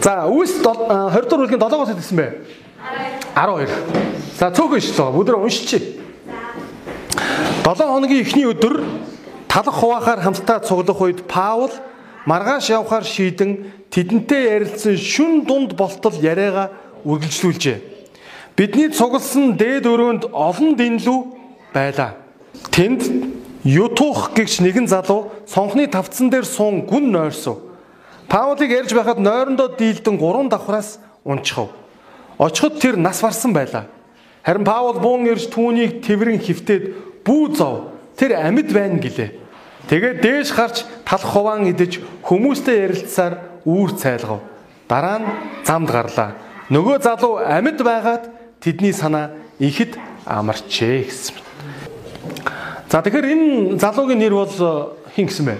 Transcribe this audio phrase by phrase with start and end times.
[0.00, 2.26] За үүс 20 дугаар бүлгийн 7-оос хэлсэн бэ?
[3.36, 3.68] 12.
[4.40, 5.12] За цөөхөн шүү.
[5.12, 5.84] Бүгд уншчих.
[7.60, 8.80] 7 хоногийн эхний өдөр
[9.44, 11.68] талах хуваахаар хамтдаа цуглах үед Паул
[12.24, 16.72] маргааш явхаар шийдэн тэдэнтэй ярилцсан шүн дунд болтол яриагаа
[17.04, 17.78] үргэлжлүүлжээ.
[18.56, 21.20] Бидний цугласан дээд өрөөнд олон дэнлүү
[21.76, 22.16] байлаа.
[22.72, 23.04] Тэнд
[23.64, 27.69] Ютух гэгч нэгэн залуу сонхны тавцсан дээр суун гүн нойрсов.
[28.30, 31.74] Паулыг ярьж байхад нойрондоо дийлдэн гурван давхраас унчихав.
[32.38, 33.90] Очиход тэр нас барсан байлаа.
[34.46, 37.90] Харин Паул буун ирж түүнийг тэрэн хөвтөд бүү зов.
[38.14, 39.34] Тэр амьд байна гэлээ.
[39.90, 44.38] Тэгээд дээш гарч талх хуваан идэж хүмүүстэй ярилцсаар үүр цайлгав.
[44.86, 45.26] Дараа нь
[45.66, 46.38] замд гарлаа.
[46.70, 48.30] Нөгөө залуу амьд байгаад
[48.62, 51.36] тэдний санаа ихэд амарчээ гэсэн.
[52.86, 54.54] За тэгэхээр энэ залуугийн нэр бол
[55.18, 55.56] хин гэсэн бэ?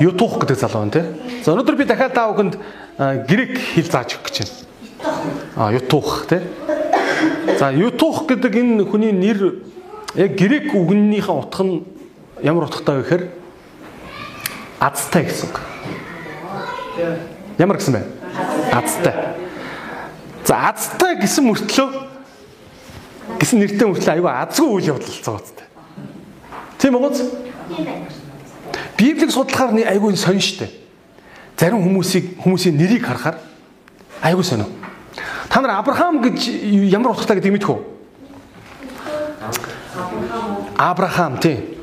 [0.00, 1.06] Ютух гэдэг залуу байна тий.
[1.44, 2.56] За өнөөдөр би дахиад та бүхэнд
[3.28, 4.64] грек хэл зааж өгөх гэж байна.
[5.60, 6.40] А Ютух тий.
[7.60, 9.60] За Ютух гэдэг энэ хүний нэр
[10.16, 11.84] яг грек үгнийхээ утга нь
[12.40, 13.24] ямар утгатай вэ гэхээр
[14.80, 15.60] азтай гэсэн үг.
[17.60, 18.02] Ямар гэсэн бэ?
[18.72, 19.14] Азтай.
[20.48, 21.88] За азтай гэсэн мөртлөө
[23.36, 25.68] гэсэн нэртэй мөртлөө аюу азгүй үйл явдал цаа үстэй.
[26.80, 27.12] Тийм үү?
[27.12, 28.08] Тийм байна.
[28.96, 30.83] Библийг судлахаар айгүй сонь штэ.
[31.56, 33.38] Зарим хүмүүсийг хүмүүсийн нэрийг харахаар
[34.22, 34.66] айгүй сонио.
[35.48, 36.48] Та нар Авраам гэж
[36.90, 37.80] ямар утгатай гэдгийг мэдэх үү?
[40.76, 41.78] Авраам тий.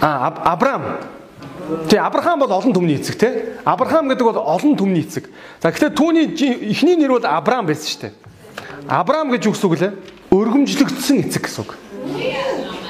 [0.00, 0.82] А Авраам.
[1.88, 3.32] Тий Авраам бол олон түмний эцэг тий.
[3.64, 5.28] Авраам гэдэг бол олон түмний эцэг.
[5.60, 6.32] За гэхдээ түүний
[6.72, 8.10] эхний нэр бол Авраам байсан штэ.
[8.88, 9.92] Авраам гэж гэсэн үг лээ?
[10.30, 11.76] Өргөмжлөгдсөн эцэг гэсэн үг.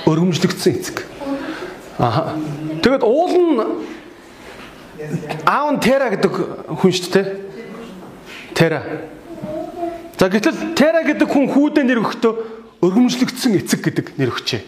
[0.06, 1.02] Өргөмжлөгдсөн эцэг.
[1.98, 2.36] Аа.
[2.84, 3.32] Тэгэд уул
[5.06, 6.33] нь Тера гэдэг
[6.78, 7.27] хүн шүү дээ.
[8.55, 8.80] Тера.
[10.18, 12.33] За гэтэл Тера гэдэг хүн хүүдээ нэр өгөхдөө
[12.83, 14.62] өргөмжлөгдсөн эцэг гэдэг нэр өгчээ.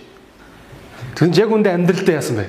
[1.17, 2.47] Тэгвэл яг үндэ амьдралдаа яасан бэ?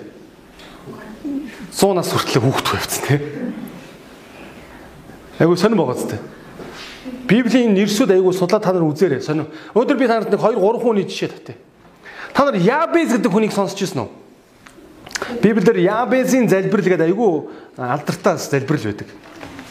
[1.74, 3.20] 100 нас хүртэл хүүхэд байвцсан тий.
[5.40, 6.20] Айгу сонир байгаа зү.
[7.30, 9.22] Библийн нэрсүүд айгу судлаа та нар үзээрэй.
[9.22, 9.48] Сонир.
[9.72, 11.58] Өнөөдөр би та нарт нэг 2 3 хүний жишээ татъя.
[12.34, 14.10] Та нар Ябез гэдэг хүнийг сонсч ирсэн үү?
[15.38, 17.34] Библиэр Ябезийн залбирал гэдэг айгүй
[17.78, 19.08] алдартай залбирал байдаг.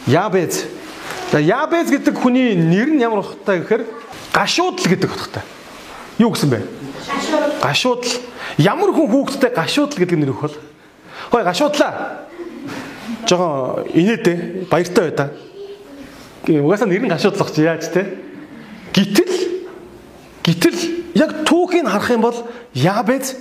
[0.06, 0.64] Ябез.
[1.32, 3.82] За Ябез гэдэг хүний нэр нь ямар утгатай гэхээр
[4.32, 5.42] гашуудл гэдэг утгатай.
[6.19, 6.62] Юу гэсэн бэ?
[7.60, 8.08] Гашуудл.
[8.56, 10.56] Ямар хүн хүүхэдтэй гашуудл гэдэг нэр өгөх бол?
[11.34, 11.92] Хөөе гашуудлаа.
[13.26, 15.26] Жогоо инээдэ баяртай бай та.
[16.46, 18.06] Угаасаа нэр нь гашуудлах чи яаж те?
[18.94, 19.34] Гитэл
[20.46, 20.78] гитэл
[21.14, 22.38] яг түүхийг харах юм бол
[22.72, 23.36] Ябез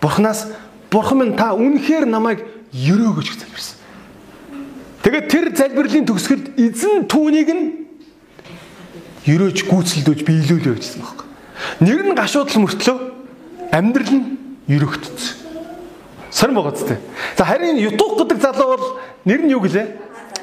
[0.00, 0.46] Бурханаас
[0.90, 3.78] Бурхан минь та үнэхээр намайг ерөөгөж гэж залбирсан.
[5.04, 7.64] Тэгээд тэр залбирлын төгсгөлд эзэн түүнийг нь
[9.28, 11.28] ерөөж гүйцэлдүүлж биелүүлээ гэжсэн байхгүй.
[11.84, 12.96] Нэр нь гашуудлал мөртлөө
[13.72, 14.26] амьдрал нь
[14.68, 15.44] ерөөгдсөн.
[16.34, 16.96] Сарн байгаа зү.
[17.36, 19.86] За харин Ютух гэдэг залуу бол нэр нь юу гэлээ?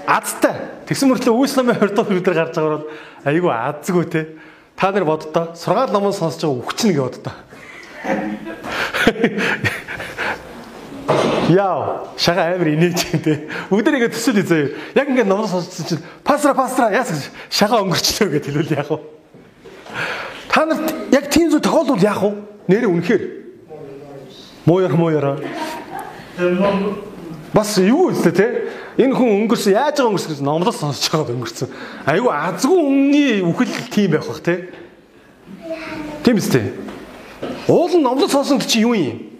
[0.08, 0.85] Азтай.
[0.88, 2.88] Тэгсэн мөртлөө үүс намын 20 дахь өдөр гарч байгаа бол
[3.28, 4.22] айгүй азгүй те.
[4.79, 7.35] Та нар боддоо сургаал номон сонсож байгаа үхчихнэ гэж боддоо.
[11.52, 13.34] Яа, шага амир инээж юм те.
[13.70, 14.96] Бүгдээ ингэ төсөл үзээ.
[14.96, 19.00] Яг ингэ номлол сонссон чинь пастра пастра яас гэж шага өнгөрчлөө гэж хэлвэл яах вэ?
[20.48, 22.32] Та нарт яг тийм зүйл тохиолдвол яах вэ?
[22.72, 23.24] Нэрээ үнэхээр
[24.64, 25.44] мууяр мууяр.
[27.52, 28.48] Бас юу үстэй те?
[28.96, 31.68] Энэ хүн өнгөрсөн яаж байгаа өнгөрсөн гэж номлол сонсож байгаад өнгөрсөн.
[32.08, 34.72] Айгу азгүй өмнөний үхэл тийм байх бах те.
[36.24, 36.72] Тийм үстэй.
[37.68, 39.31] Уул нь номлол сонсон чи юу юм?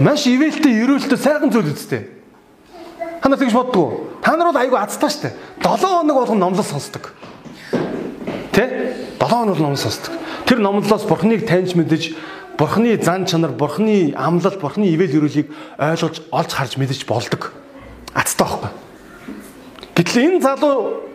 [0.00, 2.08] Маш ивэлтэй, ерөөлтэй сайхан зүйл үстэй.
[3.20, 4.20] Та нар тэгж боддгоо.
[4.22, 5.30] Та нар бол айгүй азтай штэ.
[5.60, 7.12] 7 хоног болгон номлол сонсдог.
[8.52, 9.18] Тэ?
[9.18, 10.14] 7 хоног номлол сонсдог.
[10.46, 12.16] Тэр номлолоос Бурхныг таньж мэдэж,
[12.58, 15.48] Бурхны зан чанар, Бурхны амлал, Бурхны ивэл ерөөлийг
[15.78, 17.52] ойлгож, олж харж мэдэж болдог.
[18.12, 18.70] Азтай байхгүй.
[19.96, 21.08] Гэтэл энэ залуу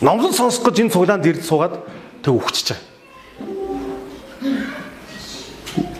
[0.00, 1.84] номлол сонсох гэж энэ цуглаанд ирд суугаад
[2.22, 2.78] тэг байгаа.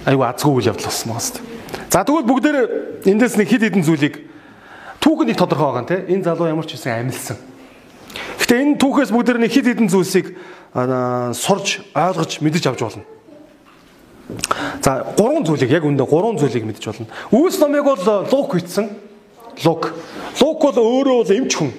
[0.09, 1.60] Айгүй азгүй үйл явдал болсон шүү дээ.
[1.91, 2.57] За тэгвэл бүгдээр
[3.03, 4.23] эндээс нэг хид хідэн зүйлийг
[5.03, 6.15] түүх нэг тодорхой байгаа нэ.
[6.15, 7.35] Энэ залуу ямар ч үсэн амилсан.
[8.39, 10.39] Гэтэ энэ түүхээс бүгдээр нэг хид хідэн зүйлсийг
[11.35, 13.03] сурж, ойлгож, мэдэж авч болно.
[14.79, 17.11] За гурван зүйлийг яг үндэ гурван зүйлийг мэдэж болно.
[17.35, 17.99] Үүс номыг бол
[18.31, 18.87] Лук бичсэн.
[19.67, 19.91] Лук.
[20.39, 21.75] Лук бол өөрөө бол эмч хүн.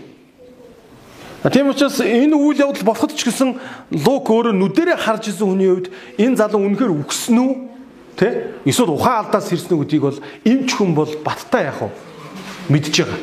[1.55, 3.55] Тийм учраас энэ үйл явдал болоход ч гэсэн
[3.95, 5.87] Лук өөрөө нүдэрээ харж исэн хүний хувьд
[6.19, 7.70] энэ залуу үнэхээр үгсэн үү?
[8.15, 8.59] Тэ?
[8.65, 11.89] Эсвэл ухаан алдаас ирсэн гэдгийг бол эмч хүн бол баттай яах вэ?
[12.69, 13.19] Мэдж байгаа.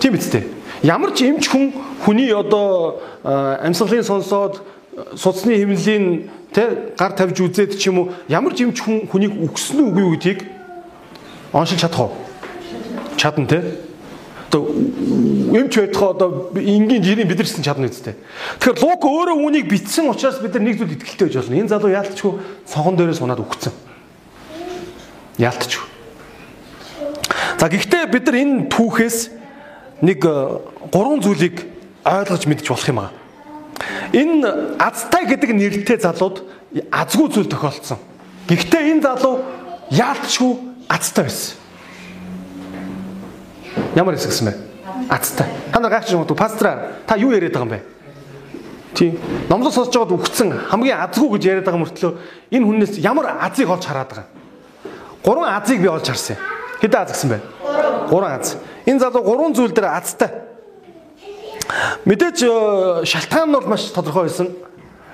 [0.00, 0.44] Тийм үстэй.
[0.82, 1.72] Ямар ч эмч хүн
[2.04, 4.62] хүний одоо амьсгалын сонсоод
[5.14, 9.82] судасны хэмнэлийн тэ гар тавьж үзээд ч юм уу ямар ч эмч хүн хүнийг үгсэн
[9.82, 10.40] үгүй юу гэдгийг
[11.52, 12.12] оншилж чадах уу?
[13.16, 13.62] Чадна тэ.
[14.48, 18.14] Одоо эмч байтхаа одоо энгийн жирийн бидэрсэн чадна үстэй.
[18.62, 21.58] Тэгэхээр Лук өөрөө үүнийг бичсэн учраас бид нар нэг зүйл итгэлтэй байж болно.
[21.58, 22.32] Энэ залуу яалтчгүй
[22.64, 23.87] сонхон дээрээ сунаад үгцэн.
[25.38, 25.86] Яалтчгүй.
[27.58, 29.18] За гэхдээ бид нар энэ түүхээс
[30.02, 30.34] нэг э,
[30.90, 31.66] гурван зүйлийг
[32.06, 33.10] ойлгож мэдж болох юм аа.
[34.14, 36.42] Энэ азтай гэдэг нэртэй залууд
[36.90, 37.98] азгүй зүйл тохиолдсон.
[38.46, 39.42] Гэхдээ энэ залуу
[39.90, 40.52] яалтчгүй
[40.86, 41.54] азтай байсан.
[43.94, 44.54] Ямар хэсэг гэсэн бэ?
[45.10, 45.48] Азтай.
[45.72, 46.72] Та нар гайхаж байгаа пастора
[47.06, 47.82] та юу яриад байгаа юм бэ?
[48.94, 49.18] Тийм.
[49.48, 52.12] Номлол сонсож байгаад үхсэн хамгийн азгүй гэж яриад байгаа мөртлөө
[52.54, 54.37] энэ хүнээс ямар азыг олж хараад байгаа.
[55.24, 56.36] Гурван азыг би олж харсан.
[56.80, 57.40] Хэдэн аз гэсэн бэ?
[58.10, 58.56] Гурван аз.
[58.86, 60.30] Энэ залуу гурван зүйл дээр азтай.
[62.04, 64.48] Мэдээж э, шалтгаан нь бол маш тодорхой байсан.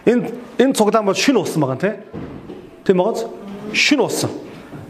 [0.06, 1.96] Энэ энэ цуглаан бол шин уусан байгаа тийм.
[2.84, 3.26] Тийм байгааз?
[3.72, 4.30] Шин уусан.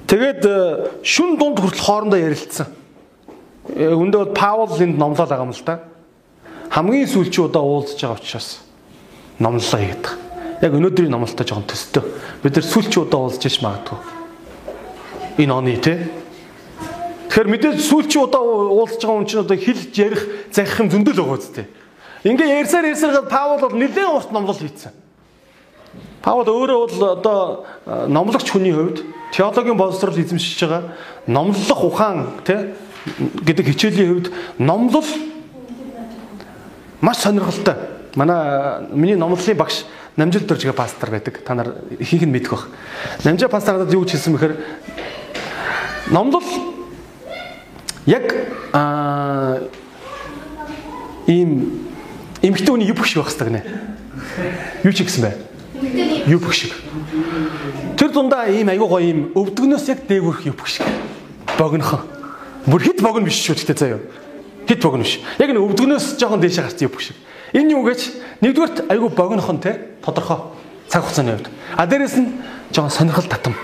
[0.06, 0.56] Тэгээд э,
[1.02, 2.67] шүн дунд хүртэл хоорондоо ярилцсан.
[3.72, 5.81] Өндөө бол Паул энд номлол байгаа юм л да.
[6.69, 8.60] Хамгийн сүүлчи удаа уулзж байгаа учраас
[9.40, 10.06] номлолоо хийгээд.
[10.60, 12.05] Яг өнөөдрийн номлолтой жоохон төстэй.
[12.43, 14.13] Бид нар сүүлчи удаа уулзж ич магадгүй.
[15.38, 16.25] Энэ оны тийм
[17.34, 20.22] Тэгэхээр мэдээж сүүлчи удаа уулзж байгаа хүн чинь одоо хэлж ярих
[20.54, 21.66] захих юм зөндөл байгаа үстэй.
[22.22, 24.94] Ингээ ярьсаар ярьсаар Паул бол нэлээд урт номлол хийцэн.
[26.22, 27.38] Паул өөрөө бол одоо
[28.06, 29.02] номлогч хүний хувьд
[29.34, 30.94] теологийн боловсрол эзэмшиж байгаа
[31.26, 32.70] номлох ухаан тий
[33.42, 34.26] гэдэг хичээлийн хувьд
[34.62, 35.10] номлол
[37.02, 37.75] маш сонирхолтой.
[38.14, 39.82] Манай миний номлолын багш
[40.16, 41.42] Намжил Дөржигэ пастор байдаг.
[41.42, 42.69] Та нар ихэнх нь мэдэх бах.
[43.25, 44.54] Намжаа пастор надад юу хэлсэн бэхээр
[46.11, 46.45] номлол
[48.06, 48.35] яг
[48.73, 49.61] аа
[51.27, 51.81] ийм
[52.43, 53.62] эмгтэй хүний юбх шиг байх хэрэгтэй гинэ.
[54.85, 55.35] Юу ч гэсэн бай.
[56.27, 56.73] Юбх шиг.
[57.97, 60.85] Тэр дундаа ийм айгуу гоё ийм өвдгнөөс яг дээгүрх юбх шиг.
[61.59, 62.01] Богинохон.
[62.67, 64.01] Бүр хит богино биш шүү дээ заяа.
[64.69, 65.21] Хит богино биш.
[65.39, 67.17] Яг нэг өвдгнөөс жоохон дээшээ гарсан юбх шиг.
[67.53, 68.01] Энэ юу гэж
[68.45, 70.53] нэгдүгürt айгуу богинохон те тодорхой
[70.89, 71.49] цаг хугацааны хувьд.
[71.77, 72.29] А дээрэс нь
[72.73, 73.55] жоохон сонирхол татам.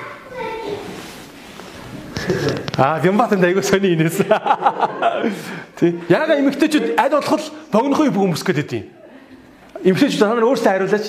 [2.77, 4.23] Аа, Бямбатанд айгуу сони инээс.
[5.79, 5.97] Тий.
[6.09, 8.85] Яага эмэгтэйчүүд аль болох богинохоо бүх хүмүүс гэдэг юм.
[9.85, 11.07] Эмэгтэйчүүд та нар өөрсдөө хариулаач.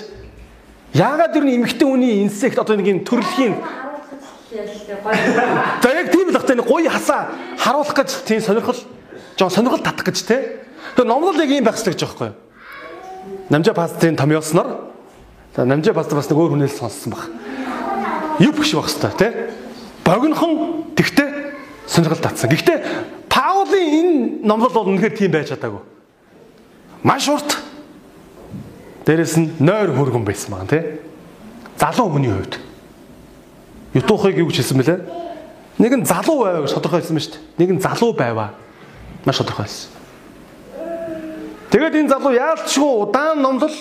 [0.94, 3.56] Яагаад тэр эмэгтэй хүний инсект одоо нэг юм төрөлхийн
[4.52, 8.76] За яг тийм л багтай нэг гоё хасаа харуулах гэж тийм сонирхол
[9.40, 10.60] жоо сонирхол татах гэж те.
[10.96, 12.40] Тэр номлол яг юм байх хэрэгтэй гэж байгаа юу?
[13.48, 14.92] Намжаа пастрын томьёосноор
[15.56, 17.32] за намжаа пастор бас нэг өөр хүнээс сонссон баг.
[18.44, 19.41] Юу биш байх хэрэгтэй те.
[20.12, 21.30] Богинохон тэгтээ
[21.88, 22.52] сонирхол татсан.
[22.52, 25.80] Гэхдээ Паулийн энэ номлол бол үнэхээр тийм байж чадаагүй.
[27.00, 27.56] Маш урт.
[29.08, 31.00] Дээрэс нь нойр хөргөн байсан байгаа тийм.
[31.80, 32.60] Залуу хүний хувьд.
[33.96, 35.00] Ютухыг юу гэж хэлсэн бэлээ?
[35.80, 37.44] Нэг нь залуу байваа гэж тодорхой хэлсэн ба шүү дээ.
[37.64, 38.50] Нэг нь залуу байваа.
[39.24, 39.96] Маш тодорхой хэлсэн.
[41.72, 43.72] Тэгээд энэ залуу яалтчгүй удаан номлол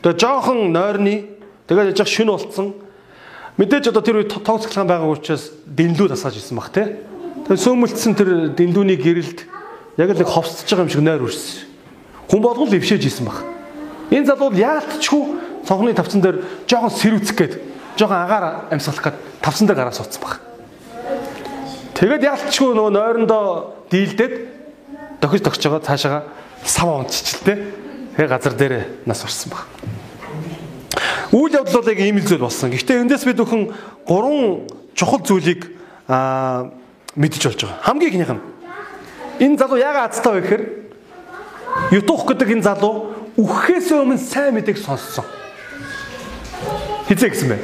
[0.00, 1.28] тэгээ жоохон нойрны
[1.68, 2.85] тэгээд яж шүн болцсон
[3.56, 6.92] Мэдээж одоо тэр үед тооцоглон байгаа учраас дэнлүү тасгаж ирсэн баг тий.
[7.48, 9.38] Тэгээ сөөмөлдсөн тэр дэнлүүний гэрэлд
[9.96, 11.64] яг л нэг ховсдож байгаа юм шиг нойр үрсэн.
[12.28, 13.40] Хүн болгол ившээж ирсэн баг.
[14.12, 15.22] Энэ залуу яалтчгүй
[15.64, 17.54] цонхны тавцан дээр жоохон сэрвцэх гээд
[17.96, 20.36] жоохон агаар амьсгалах гээд тавцан дээр гараа суудсан баг.
[21.96, 24.34] Тэгээд яалтчгүй нөгөө нойрондоо дийлдээд
[25.24, 26.20] дохиж тогч байгаа цаашаага
[26.60, 27.56] сав онцчихлээ.
[28.20, 28.74] Тэгээ газар дээр
[29.08, 29.64] нас орсон баг.
[31.36, 32.72] Үйл явдал бол яг ийм л зүйл болсон.
[32.72, 33.68] Гэхдээ эндээс бид өхөн
[34.08, 34.64] гурван
[34.96, 35.68] чухал зүйлийг
[36.08, 36.72] аа
[37.12, 37.84] мэдж болж байгаа.
[37.84, 38.42] Хамгийн ихнийх нь
[39.44, 40.64] энэ залуу яагаад азтай вэ гэхээр
[41.92, 45.28] Ютух гэдэг энэ залуу үхэхээс өмнө сайн мэдээг сонссон.
[47.12, 47.58] Хизээ гэсэн бэ?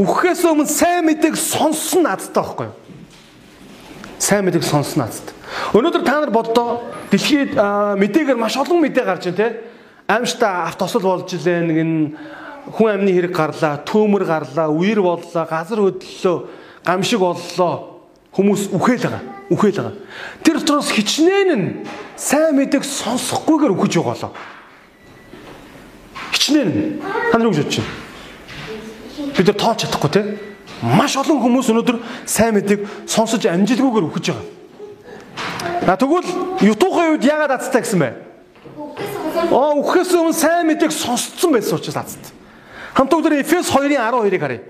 [0.00, 2.76] Үхэхээс өмнө сайн мэдээг сонссон азтай байхгүй юу?
[4.16, 5.36] Сайн мэдээг сонссон азтай.
[5.76, 9.71] Өнөөдөр та нар боддоо дэлхийд мэдээгээр маш олон мэдээ гарч байна те
[10.08, 12.16] аимштай авт тосол болж илээ нэг нь
[12.70, 16.36] хүн амны хэрэг гарлаа, төөмөр гарлаа, үер боллоо, газар хөдлөлөө,
[16.86, 17.74] гамшиг боллоо.
[18.32, 19.22] Хүмүүс үхэл байгаа.
[19.50, 19.94] Үхэл байгаа.
[20.40, 21.66] Тэр учраас хичнээн нь
[22.16, 24.32] сайн мэдээг сонсохгүйгээр үхэж байгаа болоо.
[26.32, 27.02] Хичнээн.
[27.30, 27.92] Та нар юу гэж бодож байна?
[29.36, 30.22] Бид нар тоож чадахгүй те.
[30.80, 34.46] Маш олон хүмүүс өнөөдөр сайн мэдээг сонсож амжилгүйгээр үхэж байгаа.
[35.84, 36.30] На тэгвэл
[36.62, 38.31] ютухын үед яагаад азтай гэсэн бэ?
[39.50, 42.30] Аа үхэхээс өмнө сайн мэдээг сонсцсон байсан учраас азт.
[42.94, 44.62] Хамт бүгд Эфес 2-ын 12-ыг харъя.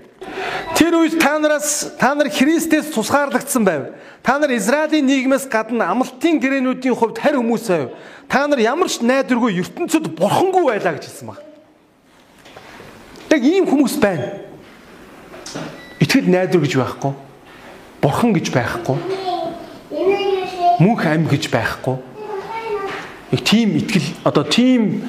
[0.73, 3.93] Тэр үед та нараас та нар Христэс тусгаарлагдсан байв.
[4.23, 7.91] Та нар Израилийн нийгмээс гадна амлалтын гэрээнүүдийн хувьд харь хүмүүс байв.
[8.31, 11.43] Та нар ямар ч найдваргүй ертөнцид бурхангүй байлаа гэж хэлсэн баг.
[13.29, 14.39] Яг ийм хүмүүс байна.
[15.99, 17.13] Итгэл найдвар гэж байхгүй.
[18.01, 18.97] Бурхан гэж байхгүй.
[20.79, 22.12] Мөнх ам гэж байхгүй.
[23.33, 25.01] Их тийм итгэл одоо тийм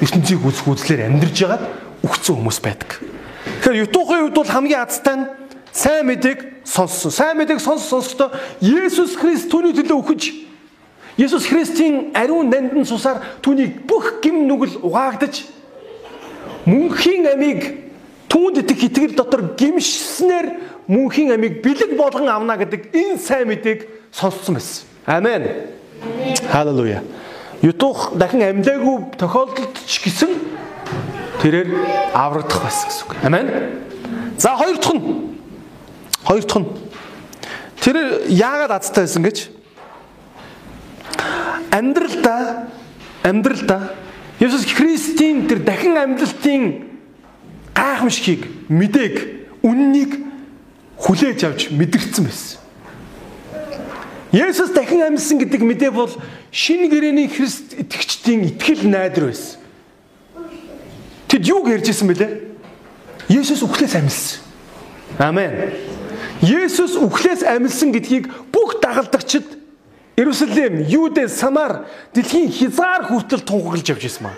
[0.00, 1.64] ертөнцийг үзэх үзлээр амьдарж байгаад
[2.00, 2.96] үхсэн хүмүүс байдаг.
[3.60, 5.28] Тэгэхээр ютухын хувьд бол хамгийн азтай нь
[5.76, 7.12] сайн мэдээг сонссон.
[7.12, 8.32] Сайн мэдээг сонссон сонсохдоо
[8.64, 10.22] Есүс Христ түүний төлөө үхэж
[11.20, 15.44] Есүс Христийн ариун нандин цусаар түүнийг бүх гим нүгэл угаагдаж
[16.64, 17.84] мөнхийн амийг
[18.32, 20.56] түүнд итгэх итгэл дотор гимшснээр
[20.88, 24.84] мөнхийн амийг бэлэг болгон авна гэдэг энэ сайн мэдээг сонссон байсан.
[25.04, 25.75] Амен.
[26.50, 27.02] Халелуя.
[27.62, 30.30] Ютух дахин амьлаагүй тохиолдолд ч гэсэн
[31.40, 31.68] тэрээр
[32.14, 33.12] аврагдах байсан гэсэн үг.
[33.24, 33.46] Амен.
[34.38, 35.04] За хоёр дахь нь
[36.24, 36.68] хоёр дахь нь
[37.80, 37.96] тэр
[38.28, 39.48] яагаад азтай байсан гэж
[41.70, 42.68] амьдралдаа
[43.22, 43.82] амьдралдаа
[44.40, 46.92] Есүс Христийн тэр дахин амьдралтын
[47.72, 49.14] гайхамшигыг мэдээг
[49.64, 50.12] үннийг
[51.00, 52.65] хүлээж авч мэдэрсэн байсан.
[54.36, 56.12] Есүс дахин амьсан гэдэг мэдээ бол
[56.52, 59.56] шинэ гэрээний Христ итгэгчдийн итгэл найдар байсан.
[61.24, 62.32] Тэд юуг ярьжсэн бэлээ?
[63.32, 64.44] Есүс үхлээс амьсан.
[65.16, 65.72] Амен.
[66.44, 69.56] Есүс үхлээс амьсан гэдгийг бүх дагалдагчид
[70.16, 74.36] Иерусалим, Юудэ, Самар дэлхийн хязгаар хүртэл тунхаглаж явж ирсэн маа.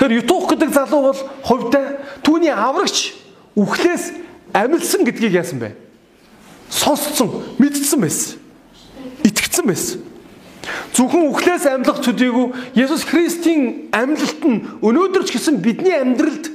[0.00, 3.16] Тэр Ютух гэдэг залуу бол хувьдаа түүний аврагч
[3.56, 4.12] үхлээс
[4.52, 5.76] амьдсан гэдгийг яасан бэ?
[6.68, 8.45] Сонсцсон, мэдсэн байсан.
[9.66, 10.00] Итгэцэн байсан.
[10.94, 16.50] Зөвхөн үхлээс амьлах төдийгүй Есүс Христийн амьлалт нь өнөөдөр ч гэсэн бидний амьдралд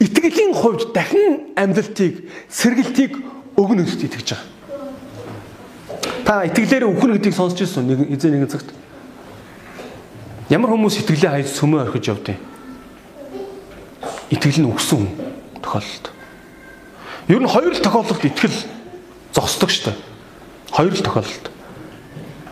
[0.00, 3.22] итгэлийн хувьд дахин амьлалтыг, сэргэлтийг
[3.54, 4.48] өгнө гэдэгт итгэж байгаа.
[6.24, 8.70] Та итгэлээр үхнэ гэдгийг сонсч ирсэн нэг эзэн нэгэн цагт.
[10.50, 12.38] Ямар хүмүүс итгэлээ хайж сүмөө орхиж явдیں۔
[14.34, 15.06] Итгэл нь үхсэн
[15.62, 16.06] тохиолдолд.
[17.30, 18.58] Ер нь хоёр тохиолдолд итгэл
[19.30, 19.98] зогсдог шүү дээ.
[20.74, 21.59] Хоёр л тохиолдолд.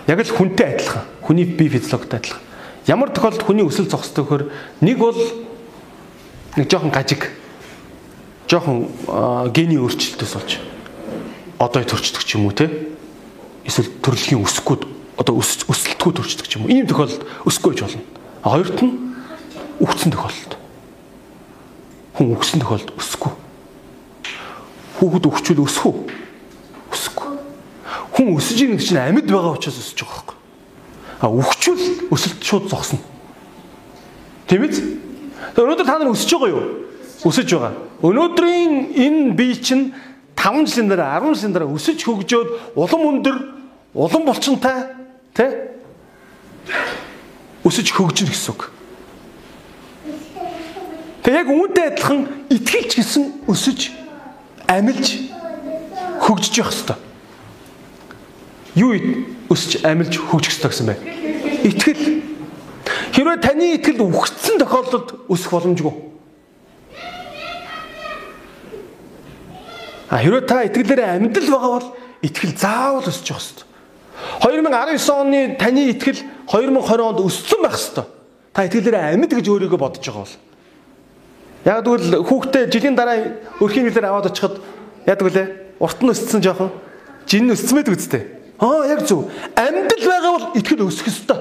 [0.08, 1.04] Яг л хүнтэй адилхан.
[1.20, 2.42] Хүний бие физиологтой адилхан.
[2.88, 4.48] Ямар тохиолдолд хүний өсөл зогсдог хөр
[4.80, 5.18] нэг бол
[6.56, 7.28] нэг жоохон гажиг
[8.48, 8.88] жоохон
[9.52, 10.56] гений өөрчлөлтөөс болж
[11.60, 12.72] одоо төрчдөг ч юм уу те
[13.68, 14.88] эсвэл төрөлхийн өсөхгүй
[15.20, 16.72] одоо өсөлтгүй төрчдөг ч юм уу.
[16.72, 18.02] Ийм тохиолдолд өсөхгүй гэж болно.
[18.40, 18.94] Хоёрт нь
[19.84, 20.52] үхсэн тохиолдолд.
[22.16, 23.32] Хүн үхсэн тохиолдолд өсөхгүй.
[24.96, 25.96] Хүүхэд өгчүүл өсөх үү?
[26.94, 27.27] Өсөхгүй.
[28.18, 30.36] Хүн өсөж ийн гэж чинь амьд байгаа учраас өсөж байгаа байхгүй.
[31.22, 32.98] А үхчүүл өсөлт шууд зогсно.
[34.50, 34.82] Тийм биз?
[35.54, 36.66] Өнөөдөр та нар өсөж байгаа юу?
[37.22, 37.78] Өсөж байгаа.
[38.02, 39.94] Өнөөдрийн энэ бие чинь
[40.34, 43.36] 5 жилийн дараа 10 жилийн дараа өсөж хөгжөөд улам өндөр
[43.94, 44.98] улам булчинтай
[45.38, 45.50] тий
[47.62, 48.70] өсөж хөгжинэ гэсэн үг.
[51.22, 53.90] Тэг яг үүнтэй адилхан итгэлч гэсэн өсөж
[54.66, 55.06] амилж
[56.22, 57.07] хөгжиж явах хэвээр.
[58.78, 58.94] Юу
[59.50, 60.94] өсөж амилж хөгжих хэвээр гэсэн бэ?
[61.66, 62.04] Итгэл.
[63.10, 65.94] Хэрвээ таны итгэл үхсэн тохиолдолд өсөх боломжгүй.
[70.08, 71.88] А хэрвээ та итгэлээрээ амьдрал байгаа бол
[72.22, 73.66] итгэл заавал өсөж явах хэвээр.
[74.46, 78.06] 2019 оны таны итгэл 2020 онд өссөн байх хэвээр.
[78.54, 80.38] Та итгэлээрээ амьд гэж өөрийгөө бодож байгаа бол.
[81.66, 84.62] Яг тэгвэл хүүхдээ жилийн дараа өрхийн гэлээр аваад очиход
[85.04, 86.70] яг тэгвэл урт нь өссөн жоохон
[87.26, 88.37] жин өссөн мэд үсттэй.
[88.58, 89.30] Аа яг зөв.
[89.54, 91.38] Амьд л байгаа бол итгэл өсөх ёстой.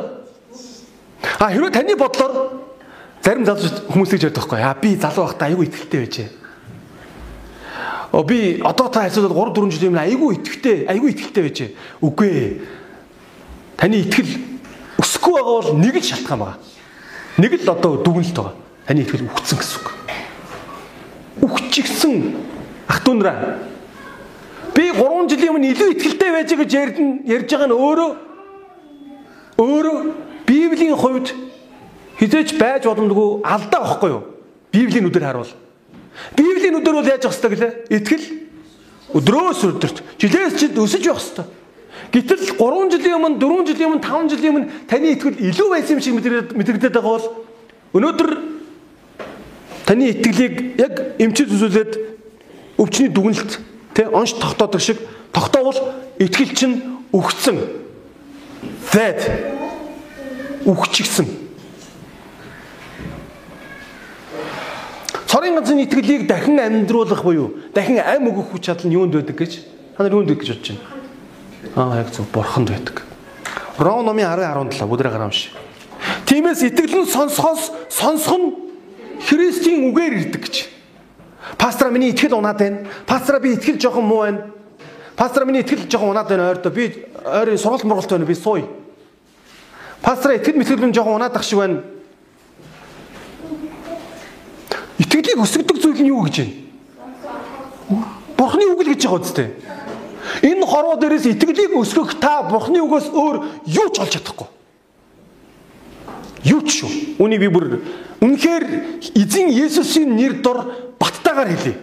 [1.39, 2.61] А хэрвээ таны бодлоор
[3.25, 4.61] зарим залуу хүмүүс гэж ярьдаг байхгүй.
[4.61, 6.29] Аа би залуу байхдаа айгүй итгэлтэй байжээ.
[8.13, 11.69] О би одоо та хайцаад 3 4 жилийн өмнө айгүй итгэлтэй, айгүй итгэлтэй байжээ.
[12.01, 12.51] Үгүй ээ
[13.77, 14.31] Таны итгэл
[14.97, 16.57] өсөхгүй байгаа бол нэг л шалтгаан байгаа.
[17.37, 18.55] Нэг л одоо дүгнэлт байгаа.
[18.89, 19.87] Таны итгэл үхсэн гэсэн үг.
[21.45, 22.13] Үхчихсэн
[22.89, 23.61] ах トゥ нараа.
[24.77, 26.73] Би 3 жилийн өмнө илүү ихтэй байж гэж
[27.25, 28.09] ярьж байгаа нь өөрөө
[29.57, 29.97] өөрөө
[30.45, 31.33] Библийн хувьд
[32.21, 34.21] хизээч байж боломгүй алдаа байхгүй юу?
[34.69, 35.49] Библийн үдээр харуул.
[36.37, 37.73] Библийн үдээр бол яаж явах хэвээр гэлээ?
[37.97, 38.25] Итгэл
[39.17, 41.49] өдрөөс өдөрт жилээс жилд өсөж явах хэвээр.
[42.13, 46.01] Гэтэл 3 жилийн өмнө, 4 жилийн өмнө, 5 жилийн өмнө таны итгэл илүү байсан юм
[46.05, 46.13] шиг
[46.53, 47.25] мэдрэгдээд байгаа бол
[47.97, 48.29] өнөөдөр
[49.89, 51.91] таны итгэлийг яг эмчид үзүүлээд
[52.77, 55.01] өвчний дүгнэлт тэ онш тогтоодог шиг
[55.33, 55.81] тогтоовол
[56.21, 57.57] итгэл чинь өгцөн.
[58.93, 59.25] That
[60.69, 61.25] үхчихсэн.
[65.25, 69.65] Цорын ганцны итгэлийг дахин амьдруулах буюу дахин ам өгөх хүч чадал нь юунд байдаг гэж
[69.97, 70.69] та нар юунд байдаг гэж бодож
[71.73, 71.89] байна?
[71.89, 73.01] Аа яг зөв бурханд байдаг.
[73.81, 75.49] Ром номын 10 17 бүдрэ гараа унши.
[76.29, 78.47] Тиймээс итгэл нь сонсохоос сонсох нь
[79.25, 80.76] Христийн үгээр ирдэг гэж.
[81.57, 82.87] Пастора миний итгэл унаад байна.
[83.05, 84.51] Пастора би итгэл жоохон муу байна.
[85.15, 86.71] Пастора миний итгэл жоохон унаад байна ойрдоо.
[86.71, 88.25] Би ойрын сургалт мургалт байна.
[88.25, 88.65] Би сууя.
[90.01, 91.83] Пастора итгэл мэтгэл минь жоохон унаад ах шиг байна.
[94.97, 96.67] Итгэлийг өсгдөг зүйл нь юу гэж байна?
[98.37, 99.49] Бурхны үг л гэж байгаа үстэй.
[100.41, 103.35] Энэ хорвоо дээрээс итгэлийг өсгөх та Бурхны үгээс өөр
[103.65, 104.47] юу ч олж чадахгүй.
[106.43, 106.91] Юу ч шүү.
[107.21, 107.65] Үүнийг би бүр
[108.21, 108.63] үнэхээр
[109.17, 110.86] эзэн Есүсийн нэр дор
[111.37, 111.77] баттайгаар хэлье.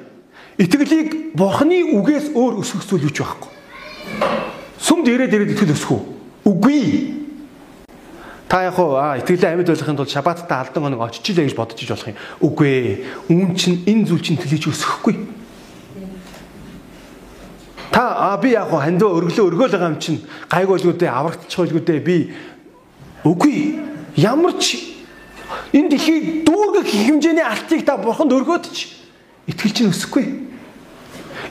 [0.59, 3.51] Итгэлийг Бурхны үгээс өөр өсгөх зүйл юу ч байхгүй.
[4.79, 6.03] Сүмд ирээд ирээд итгэл өсөх үү?
[6.47, 6.83] Үгүй.
[8.47, 11.91] Та яг хоо аа итгэлээ амьд болгохын тулд шабааттай алдан хоног очичлаа гэж бодож иж
[11.91, 12.19] болох юм.
[12.39, 12.95] Үгүй ээ.
[13.35, 15.17] Үүн чинь энэ зүйл чинь тэлэж өсөхгүй.
[17.91, 21.99] Та аа би яг хоо хандаа өргөлөө өргөөл байгаа юм чинь гайгүй үлгүүдээ аврагдчих үлгүүдээ
[21.99, 22.31] би
[23.27, 23.59] үгүй.
[24.15, 24.95] Ямар ч
[25.75, 29.04] энэ дэлхийг дүүргэх хэмжээний алтыг та бурханд өргөөд чи
[29.47, 30.25] Итгэл чинь өсөхгүй.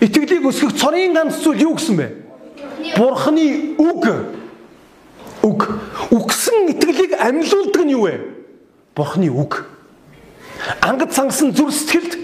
[0.01, 2.07] Итгэлийг өсгөх цорын ганц зүйл юу гэсэн бэ?
[2.97, 4.03] Бурхны үг.
[5.43, 5.61] Үг.
[6.09, 8.15] Үгсэн итгэлийг амьлуулдаг нь юу вэ?
[8.95, 9.69] Бурхны үг.
[10.81, 12.17] Ангад сангасан зүр сэтгэлд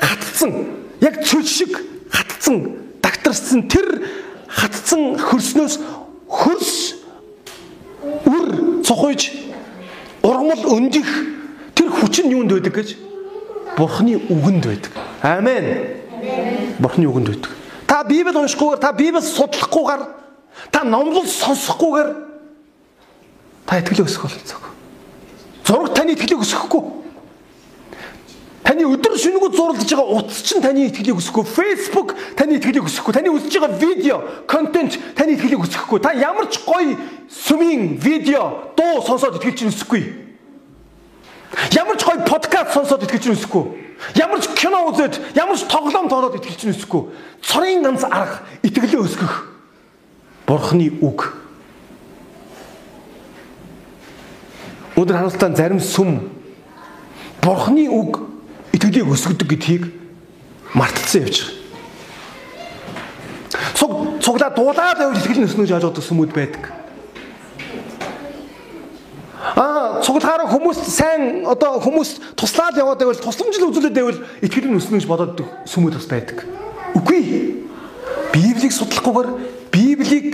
[0.00, 0.66] хатцсан,
[1.00, 1.78] яг цүл шиг
[2.10, 4.02] хатцсан, дагтарсан тэр
[4.48, 5.78] хатцсан хөрснөөс
[6.28, 6.72] хөрс
[8.26, 9.30] үр цохойж
[10.22, 11.08] ургамал өндих
[11.74, 12.88] тэр хүч нь юунд байдаг гэж
[13.76, 14.92] Бурхны үгэнд байдаг.
[15.22, 15.64] Амен.
[16.78, 17.50] Бурхны үгэнд байдаг.
[17.86, 20.02] Та Библийг уншихгүйгээр, та Библийг судлахгүйгээр,
[20.70, 22.10] та номлол сонсохгүйгээр
[23.66, 24.64] та итгэлээ өсөх болцоог.
[25.66, 26.82] Зураг таны итгэлийг өсгөхгүй.
[28.64, 31.44] Таны өдөр шөнөгүй зурлаж байгаа утас чинь таны итгэлийг өсөхгүй.
[31.44, 33.12] Facebook таны итгэлийг өсөхгүй.
[33.12, 34.16] Таны үзэж байгаа видео,
[34.48, 36.00] контент таны итгэлийг өсөхгүй.
[36.00, 36.96] Та ямар ч гоё
[37.28, 40.23] сүмийн видео, дуу сонсоод итгэл чинь өсөхгүй.
[41.74, 43.64] Ямар ч гоё подкаст сонсоод итгэж нүсэхгүй.
[44.18, 47.02] Ямар ч кино үзээд, ямар ч тоглоом тоглоод итгэж нүсэхгүй.
[47.42, 49.46] Цорын ганц арга итгэлээ өсгөх.
[50.46, 51.32] Бурхны үг.
[54.94, 56.30] Өндөр харуултаа зарим сүм
[57.42, 58.24] Бурхны үг
[58.72, 59.84] итгэлийг өсгөдөг гэдгийг
[60.74, 61.62] мартцсан явж байгаа.
[63.74, 66.72] Цуг цуглаа дуулаад байвал итгэл өснө гэж ойлгодог сүмүүд байдаг.
[69.54, 75.00] Аа цуглахаараа хүмүүс сайн одоо хүмүүс туслаад яваад байвал тусламжил үзүүлээд байвал итгэл нь өснө
[75.00, 76.44] гэж бодоод сүмүүд бас байдаг.
[76.92, 77.22] Үгүй.
[78.34, 79.30] Библийг судлахгүйгээр
[79.72, 80.26] Библийг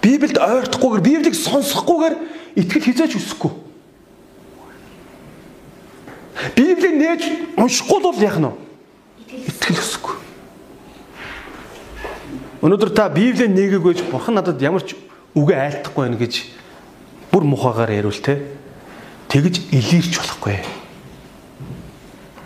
[0.00, 2.14] Библиэд ойртохгүйгээр Библийг сонсохгүйгээр
[2.56, 3.52] итгэл хизээч өсөхгүй.
[6.56, 7.22] Библийг нээж
[7.58, 8.54] уншихгүй бол яах нь вэ?
[9.50, 10.16] Итгэл өсөхгүй.
[12.64, 14.96] Өнөөдөр та Библийг нээгэгүйж бурхан надад ямар ч
[15.36, 16.34] үгээ айлтахгүй байна гэж
[17.34, 18.55] бүр мухагаар ярил те.
[19.28, 20.58] Тэгж илэрч болохгүй.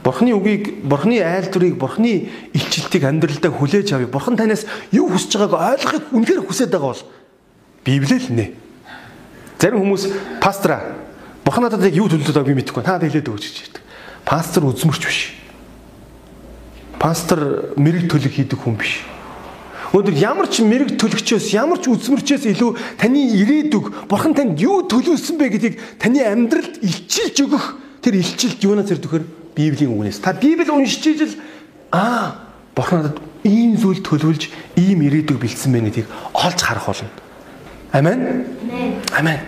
[0.02, 4.08] Бурхны үгийг, Бурхны айлтурыг, Бурхны илчилтийг амьдралдаа хүлээж авъя.
[4.08, 7.04] Бурхан танаас юу хүсэж байгааг ойлгохыг үнэхээр хүсэж байгаа бол
[7.84, 8.46] Библиэл нэ.
[9.60, 10.96] Зарим хүмүүс пастора
[11.44, 12.80] Бурхан надад яг юу төлөвлөд байгааг би мэдэхгүй.
[12.80, 13.84] Та хэлээд өгч гэж ярьдаг.
[14.24, 15.20] Пастор үзмөрч биш.
[16.96, 19.04] Пастор мэрэг төлөв хийдэг хүн биш.
[19.90, 25.34] Өнөөдөр ямар ч мэрэг төлөгчөөс ямар ч үзмэрчээс илүү таны ирээдүг бурхан танд юу төлөвлөсөн
[25.34, 27.64] бэ гэдгийг таны амьдралд илчилж өгөх
[27.98, 29.24] тэр илчилт юунаас ирдвэхэр
[29.58, 30.22] Библийн үгнээс.
[30.22, 31.34] Та Библийг уншиж ижил
[31.90, 32.38] аа
[32.70, 36.06] бурхан надад ийм зүйл төлөвлөж ийм ирээдүг бэлдсэн байна гэдгийг
[36.38, 37.10] олж харах болно.
[37.90, 38.46] Амен.
[39.10, 39.40] Амен.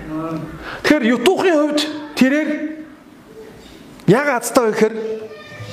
[0.82, 1.80] Тэгэхээр ютухын хувьд
[2.18, 2.50] тэрээр
[4.10, 4.94] яг азтай гэхээр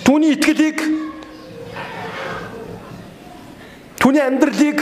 [0.06, 1.09] түүний итгэлийг
[4.10, 4.82] Түүний амьдралыг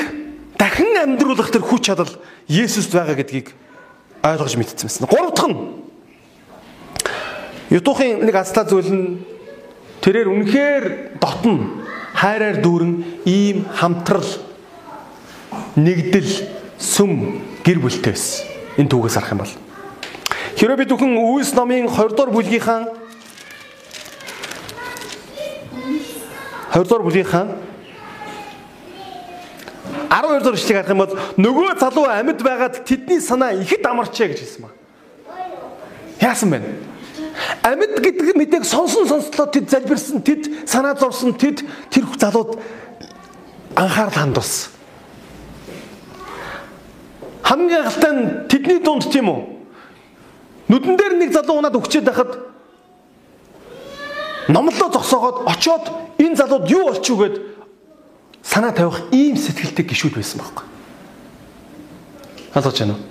[0.56, 2.08] дахин амьдруулах тэр хүч чадал
[2.48, 3.52] Есүст байгаа гэдгийг
[4.24, 5.04] ойлгож мэдсэн байсан.
[5.04, 5.60] Гурав дахь нь
[7.76, 9.20] Ютухын нэг азлаа зүйл нь
[10.00, 11.84] тэрээр үнэхээр дотн
[12.16, 14.24] хайраар дүүрэн ийм хамтрал
[15.76, 16.48] нэгдэл
[16.80, 18.48] сүм гэр бүлтэй байсан.
[18.80, 19.56] Энэ түүгээс харах юм бол.
[20.56, 22.96] Хэрэв бид бүхэн Үйлс номын 20 дугаар бүлгийнхаа
[26.80, 27.67] 20 дугаар бүлгийнхаа
[30.22, 34.40] 12 дугаар ишлэгийг харах юм бол нөгөө залуу амьд байгаад тэдний санаа ихэд амарчээ гэж
[34.42, 34.72] хэлсэн ба.
[36.22, 36.62] Яасан бэ?
[37.62, 41.62] Амьд гэдэг мэдээг сонсон сонслоо тэд залбирсан, тэд санаа зовсон, тэд
[41.94, 42.58] тэр залууд
[43.78, 44.74] анхаарал хандуулсан.
[47.46, 49.40] Хамгийн галтай нь тэдний дунд тийм үү?
[50.68, 52.32] Нүдэн дээр нэг залуу унаад өгчээд байхад
[54.50, 55.86] номлоо зогсоогоод очоод
[56.18, 57.36] энэ залууд юу болчих вэ гэд
[58.48, 60.66] санаа тавих ийм сэтгэлтэй гişүүд байсан байхгүй.
[62.56, 63.04] Ойлгож байна уу?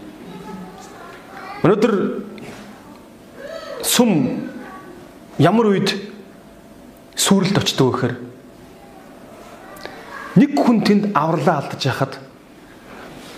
[1.67, 1.95] Өнөөдөр
[3.85, 4.11] сүм
[5.37, 5.93] ямар үед
[7.21, 8.15] сүрэлд очдог гэхээр
[10.41, 12.17] нэг хүн тэнд авралаа алдаж яхад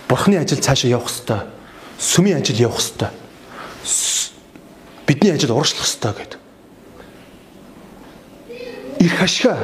[0.07, 1.51] бурхны ажил цаашаа явах хэвээр
[1.99, 3.11] сүмийн ажил явах хэвээр
[5.03, 6.39] бидний ажил урагшлах хэвээр гэдэг.
[8.99, 9.57] Ирэх ашгаа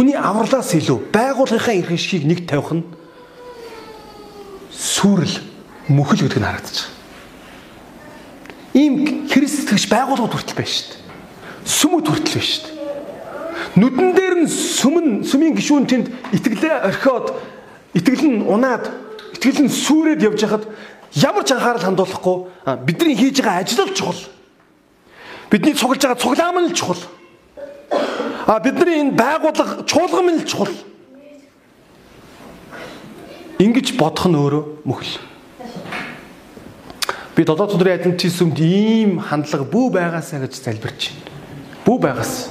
[0.00, 2.88] хүний авралаас илүү байгууллагынхаа ирэх ашгийг нэг тавих нь
[4.72, 5.44] сүрэл
[5.92, 6.96] мөхөл гэдэг нь харагдаж байгаа.
[8.80, 8.94] Ийм
[9.28, 11.04] христтгэж байгууллагууд хүртэл байна шүү дээ.
[11.68, 12.76] Сүмүүд хүртэл байна шүү дээ.
[13.76, 17.26] Нүдэн дээр нь сүмэн сүмийн гişүүн тэнд итгэлээ орхиод
[17.92, 18.88] итгэл нь унаад
[19.36, 20.64] итгэл нь сүрээд явж хахад
[21.12, 22.48] ямар ч анхаарал хандуулахгүй
[22.88, 24.16] бидний хийж байгаа ажил л чухал.
[25.52, 27.19] Бидний цуглаж байгаа цуглаам нь л чухал.
[28.50, 30.74] А бидний энэ байгууллага чуулган нь л чухал.
[33.62, 35.22] Ингиж бодох нь өөрөө мөхөл.
[37.38, 41.30] Би долоо өдрийн адвентист сүмд ийм хандлага бүү байгаасаа гэж залбирч байна.
[41.86, 42.50] Бүү байгаас.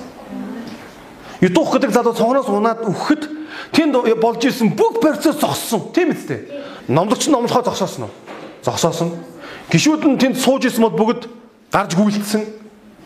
[1.43, 3.27] Ютух гэдэг залуу цогноос унаад өгөхөд
[3.75, 5.91] тэнд болж исэн бүх процесс зогссон.
[5.91, 6.47] Тийм үстэй.
[6.88, 8.15] Номлогч нь номлохоо зогсоосон уу?
[8.63, 9.19] Зогсоосон.
[9.67, 11.27] Гişүүд нь тэнд сууж исэн бол бүгд
[11.75, 12.47] гарч гүйлтсэн.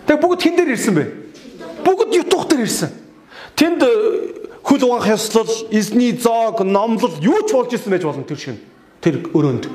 [0.05, 1.22] Тэг бүгд хин дээр ирсэн бэ?
[1.83, 2.91] Бүгд ютух дээр ирсэн.
[3.55, 3.89] Тэнд э,
[4.63, 8.57] хөл угаах ёслол, эзний зоог, номлол юу ч болж исэн байж болно тэр шиг.
[9.01, 9.67] Тэр өрөөнд.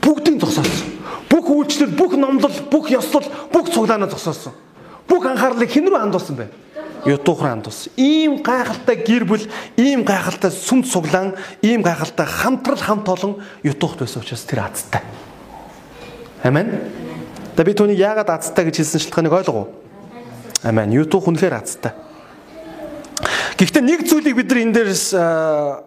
[0.00, 0.94] Бүгдийг зогсоосон.
[1.28, 4.54] Бүх үйлчлэл, бүх номлол, бүх ёслол, бүх цуглаанаа зогсоосон.
[5.10, 6.46] Бүх анхаарлыг хэн рүү хандуулсан бэ?
[7.06, 7.92] Ютуух руу хандуулсан.
[7.98, 9.44] Ийм гайхалтай гэр бүл,
[9.76, 15.02] ийм гайхалтай сүм цуглаан, ийм гайхалтай хамтрал хамт олон ютуухт байсан учраас тэр азтай.
[16.42, 16.70] Амен.
[17.56, 19.68] Да би түүнийг яагаад азтай гэж хэлсэн шалтгааныг ойлгов уу?
[20.66, 20.90] Амен.
[20.90, 21.94] Ютуух үнэхээр азтай.
[23.54, 25.14] Гэхдээ нэг зүйлийг бид нар энэ дээрс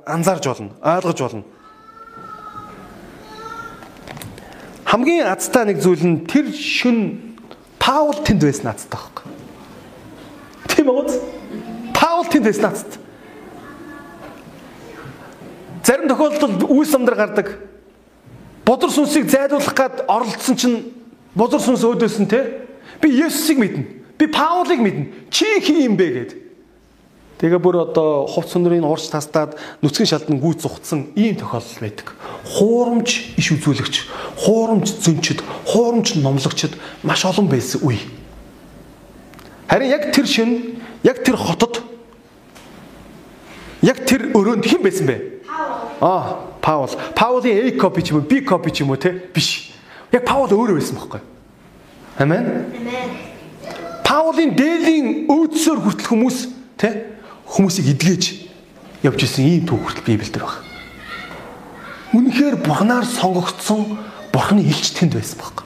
[0.07, 1.43] анзаарч болно, ойлгож болно.
[4.89, 7.29] хамгийн азтай нэг зүйл нь тэр шүн
[7.77, 9.25] Паул тэнд байсан азтай байхгүй.
[10.67, 11.05] Тийм үү?
[11.93, 12.99] Паул тэнд байсан азтай.
[15.85, 17.47] Зарим тохиолдолд үс амдар гардаг.
[18.65, 20.77] Бодор сүнсийг зайлуулах гад оролцсон чинь
[21.37, 22.65] бодор сүнс өөдөөсөн те.
[22.99, 23.98] Би Есүсийг мэднэ.
[24.19, 25.32] Би Паулыг мэднэ.
[25.32, 26.32] Чи хин юм бэ гэд.
[27.39, 32.12] Тэгээ бүр одоо хувц сүндрийн урж тастаад нүцгэн шалдан гүйц зугтсан ийм тохиолдол байдаг.
[32.43, 33.95] Хуурамч иш үзүүлэгч,
[34.43, 35.39] хуурамч зөнчд,
[35.71, 38.03] хуурамч номлогчд маш олон байсан үе.
[39.71, 41.79] Харин яг тэр шин, яг тэр хотод
[43.79, 45.47] яг тэр өрөөнд хэн байсан бэ?
[46.03, 46.91] Аа, Паул.
[47.15, 49.15] Паулын A копи ч юм уу, B копи ч юм уу те?
[49.15, 49.71] Биш.
[50.12, 51.23] Яг Паул өөрөө байсан байхгүй.
[52.19, 52.67] Амен.
[52.75, 53.28] Амен.
[54.09, 56.37] Паулын дээлийн өөдсөөр хүртэл хүмүүс
[56.81, 57.13] те
[57.45, 58.23] хүмүүсийг эдгэж
[59.05, 60.65] явж исэн ийм түүх хүртэл Библиэлд байна.
[62.17, 64.01] Үнэхээр Бурханаар сонгогдсон
[64.33, 65.61] Бурханы хэлч тэнд байсан баг.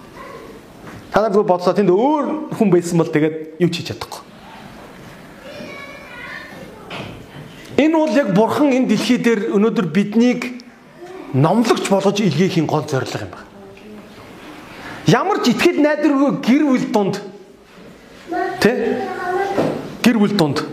[1.16, 4.22] Та нар зөв бодсоо тэнд өөр хүн байсан бол тэгээд юу ч хийж чадахгүй.
[7.80, 10.60] Энэ бол яг Бурхан энэ дэлхий дээр өнөөдөр биднийг
[11.32, 13.48] номлогч болгож илгээхийн гол зорилго юм байна.
[15.08, 17.24] Ямар ч итгэл найдваргүй гэр бүл дунд
[18.60, 18.72] тэ
[20.04, 20.64] гэр бүл дунд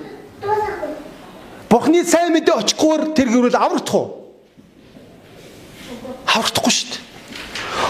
[1.71, 4.35] Бурхны сайн мэдээ очихгүйгээр тэр гэрүүл аврагдах уу?
[6.27, 7.03] Аврагдахгүй шүү дээ.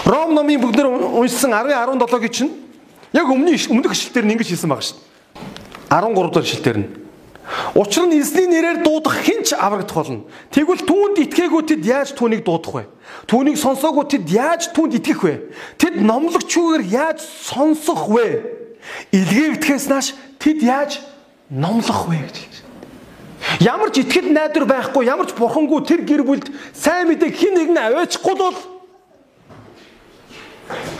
[0.05, 0.85] Ром номын бүгдээр
[1.17, 2.53] уншсан 10 17-гийн чинь
[3.09, 5.97] яг өмнө өмнөх ишлэлээр нь ингэж хэлсэн байгаа шүү дээ.
[5.97, 6.89] 13 дахь ишлэлээр нь.
[7.73, 10.29] Учир нь эзний нэрээр дуудах хинч аврагдах болно.
[10.53, 12.85] Тэгвэл түүнд итгээгүй тэд яаж түүнийг дуудах вэ?
[13.25, 15.35] Түүнийг сонсоогүй тэд яаж түүнд итгэх вэ?
[15.81, 18.60] Тэд номлогчүүгээр яаж сонсох вэ?
[19.11, 20.99] Илгээгдэхээс нааш тэд яаж
[21.49, 22.57] номлох вэ гэж хэлж
[23.59, 27.77] Ямар ч итгэл найдвар байхгүй, ямар ч бурхангүй тэр гэр бүлд сайн мэдээ хин нэгэн
[27.77, 28.57] аваачихгүй бол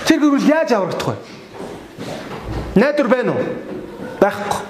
[0.06, 1.18] тэр гэр бүл яаж аврагдах вэ?
[2.76, 3.46] Найдвар байна уу?
[4.20, 4.62] Байхгүй.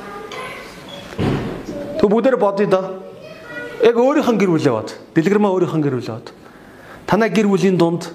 [2.00, 2.82] Тэг бүгдээр бодъё да.
[3.82, 4.90] Яг өөрийнх нь гэр бүлээ бод.
[5.16, 6.28] Дэлгэрмээ өөрийнх нь гэр бүлээ бод.
[7.08, 8.14] Танай гэр бүлийн дунд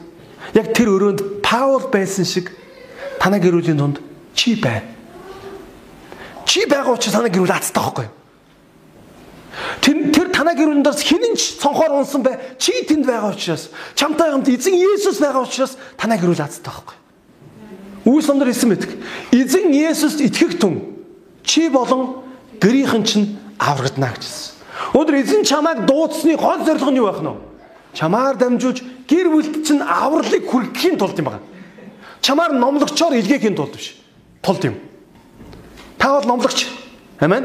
[0.54, 2.52] яг тэр өрөөнд Паул байсан шиг
[3.18, 3.98] танай гэр бүлийн дунд
[4.36, 4.84] чи байна.
[6.44, 8.14] Чи байгаа учраас танай гэр бүл азтай байхгүй юу?
[9.80, 12.36] Тэр тэр танаа гэр бүлээс хинэн ч цонхоор унсан бай.
[12.60, 16.96] Чи тэнд байгаа учраас чамтай хамт эзэн Есүс байгаа учраас танаа гэр бүл азтай байхгүй.
[18.06, 18.92] Үүс номдор хэлсэн байдаг.
[19.32, 20.94] Эзэн Есүст итгэх түн
[21.42, 22.22] чи болон
[22.60, 23.26] гэрийнхэн чинь
[23.58, 24.54] аврагдана гэжсэн.
[24.92, 27.40] Өнөөдөр эзэн чамайг дуудсны гол зорилго нь юу байх нь вэ?
[27.96, 31.42] Чамаар дамжуулж гэр бүлд чинь авралыг хүргэхийн тулд юм байна.
[32.20, 33.96] Чамаар номлогчоор илгээхийн тулд биш.
[34.42, 34.74] Тулд юм.
[35.98, 36.66] Та бол номлогч
[37.18, 37.44] Амен.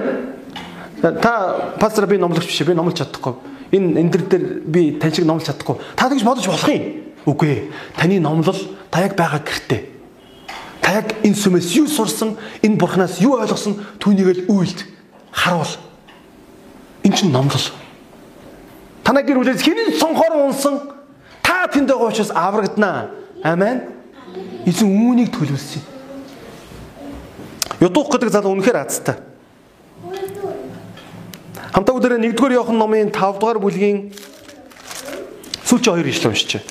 [1.01, 3.33] Та пастор би номлогч биш би номлож чадахгүй.
[3.71, 5.75] Энэ энэ төр дээр би тань шиг номлож чадахгүй.
[5.95, 7.15] Та тэгж бодож болох юм.
[7.25, 7.71] Үгүй ээ.
[7.95, 8.57] Таны номлол
[8.91, 9.81] та яг байгаа гэртээ.
[10.81, 14.85] Та яг энэ сүмээс юу сурсан, энэ бурхнаас юу ойлгосон түүнийг л үйлд
[15.31, 15.73] харуул.
[17.03, 17.71] Энд чинь номлол.
[19.03, 20.81] Танай гэр бүлээс хэний цонхоор унсан
[21.41, 23.09] та тэнд байгаа учраас аврагдана.
[23.43, 23.87] Амен.
[24.65, 25.90] Эзэн үүнийг төлөвлөсөн.
[27.81, 29.17] Ютух гэдэг залуу үнэхээр азтай.
[31.73, 34.13] Хамтаа өдөр 1-р Иохан номын 5-р бүлгийн
[35.65, 36.61] сүүлчийн 2 ишлэл уншиж.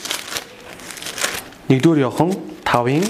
[1.66, 2.30] 1-р Иохан
[2.62, 3.02] 5-ын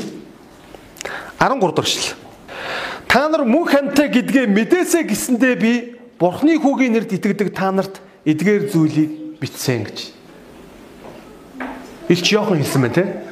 [1.36, 2.16] 13 дахь эшлэл.
[3.04, 5.72] Та нар мөнх хамтаа гэдгээ мэдээсэ гэсэндээ би
[6.16, 9.98] Бурхны хүүгийн нэрд итгэдэг та нарт эдгээр зүйлийг бичсэн гэж.
[12.08, 13.29] Илч Иохан хэлсэн байна те.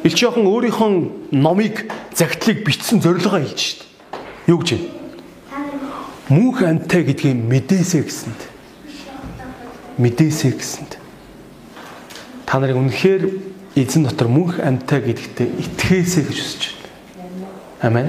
[0.00, 0.90] Илч Иохан өөрийнхөө
[1.36, 3.80] номыг загтлыг бичсэн зорилгоо хэлж шít.
[4.48, 4.80] Юу гэж вэ?
[6.32, 8.40] Мөнх амтай гэдгийг мэдээсэ гэсэнд.
[10.00, 10.96] Мэдээсэ гэсэнд.
[12.46, 13.22] Та нарыг үнэхээр
[13.76, 16.62] эзэн дотор мөнх амьтаа гэдэгтээ итгээсэй гэж хүсэж
[17.80, 18.08] байна.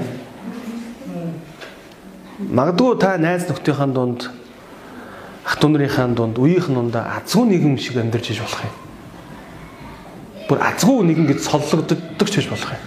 [2.40, 4.32] Магадгүй та найз нөхдийнхээ дунд
[5.44, 8.74] ах トゥ нарынхаа дунд үеийнхэн дунд азгүй нийгэм шиг амьдарч иж болох юм.
[10.48, 12.82] Бүр азгүй нэгэн гэж соллогддог ч гэж болох юм.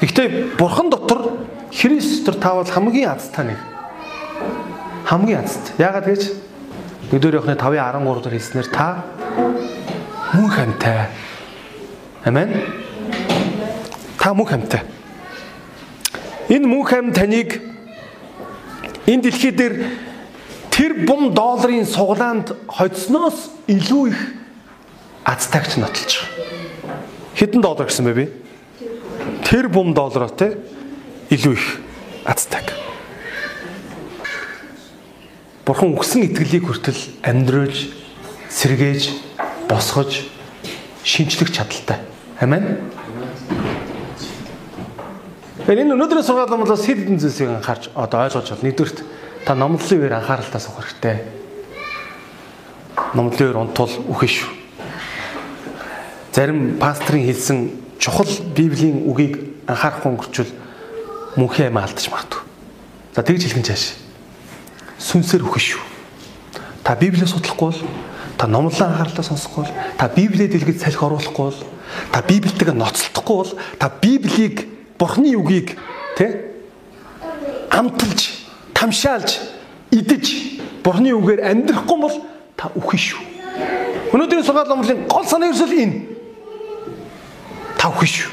[0.00, 1.38] Гэхдээ бурхан дотор
[1.72, 3.58] Христ дотор таавал хамгийн азтай нэг.
[5.04, 5.74] Хамгийн азтай.
[5.78, 6.22] Яагаад гэж
[7.12, 9.04] өдөр явахны 5:13 дээр хэлснээр та
[10.34, 11.06] мөн хамтай.
[12.24, 12.50] Амен.
[14.18, 14.82] Та мөн хамтай.
[16.48, 17.60] Энэ мөн хам таныг
[19.06, 19.74] энэ дэлхий дээр
[20.70, 24.37] тэр бум долларын суглаанд хоцсноос илүү их
[25.24, 26.38] азтагч нотолж байгаа.
[27.38, 28.26] Хэдэн доллар гэсэн бэ би?
[29.46, 30.58] Тэр бум доллароо те
[31.30, 31.66] илүү их
[32.26, 32.74] азтаг.
[35.64, 37.92] Бурхан өгсөн итгэлийг хүртэл амьдруулж
[38.48, 39.12] сэргээж
[39.68, 40.24] босгож
[41.04, 42.02] шинчлэх чадaltaй.
[42.40, 42.80] Амен.
[45.62, 48.64] Тэгэхээр энэ өнөөдрийн сургаал номлоос хэд хэдэн зүйлсийг анхаарч одоо ойлгож байна.
[48.66, 48.98] Нэгдүгürt
[49.44, 51.16] та номлолын үеэр анхааралтай суух хэрэгтэй.
[53.12, 54.57] Номлолын үеэр унтвал үхэн шүү.
[56.38, 57.58] Зарим пастрын хэлсэн
[57.98, 60.52] чухал библийн үгийг анхаарахгүй өнгөрчвөл
[61.34, 62.42] мөнхөө алдаж магадгүй.
[63.10, 63.98] За тэгж хэлхэн чааш.
[65.02, 65.82] Сүнсээр үхэн шүү.
[66.86, 67.82] Та библийг судлахгүй бол
[68.38, 71.60] та номлон анхаарлаа сонсохгүй бол та Библиэд дэлгэж салхи оруулахгүй бол
[72.14, 74.54] та Библиэтэйгээ ноцлохгүй бол та Библийг
[74.94, 75.74] Бурхны үгийг
[76.14, 76.54] тэ
[77.66, 78.46] амталж,
[78.78, 79.42] тамшаалж,
[79.90, 80.54] идэж
[80.86, 82.14] Бурхны үгээр амьдрахгүй бол
[82.54, 83.22] та үхэн шүү.
[84.14, 86.17] Өнөөдрийн сургаал номлын гол санаа ерөөсөл энэ.
[87.78, 88.30] Та үхэн шүү.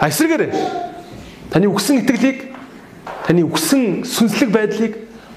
[0.00, 0.50] А эсрэгээр
[1.52, 2.56] таны үгсэн итгэлийг
[3.28, 4.92] таны үгсэн сүнслэг байдлыг